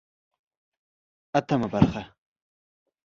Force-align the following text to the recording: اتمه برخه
اتمه 1.37 1.67
برخه 1.73 2.01